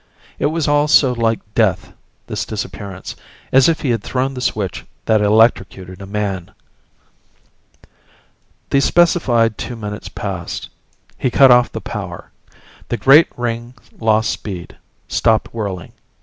It 0.39 0.47
was 0.47 0.67
all 0.67 0.87
so 0.87 1.11
like 1.13 1.41
death, 1.53 1.93
this 2.25 2.43
disappearance 2.43 3.15
as 3.51 3.69
if 3.69 3.81
he 3.81 3.91
had 3.91 4.01
thrown 4.01 4.33
the 4.33 4.41
switch 4.41 4.83
that 5.05 5.21
electrocuted 5.21 6.01
a 6.01 6.07
man. 6.07 6.49
The 8.71 8.81
specified 8.81 9.59
two 9.59 9.75
minutes 9.75 10.09
passed. 10.09 10.69
He 11.19 11.29
cut 11.29 11.51
off 11.51 11.71
the 11.71 11.81
power. 11.81 12.31
The 12.89 12.97
great 12.97 13.27
ring 13.37 13.75
lost 13.95 14.31
speed, 14.31 14.75
stopped 15.07 15.53
whirling. 15.53 15.91